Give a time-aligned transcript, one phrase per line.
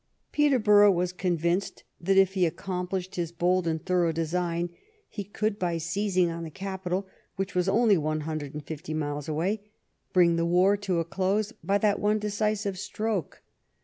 [0.31, 4.71] Peterborough was convinced that, if he ac complished his bold and thorough design,
[5.07, 9.29] he could, by seizing on the capital, which was only one hundred and fifty miles
[9.29, 9.61] away,
[10.11, 13.43] bring the war to a close by that one decisive stroke.